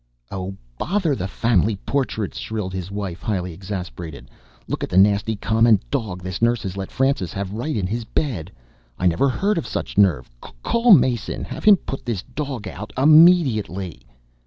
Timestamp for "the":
1.13-1.27, 4.89-4.97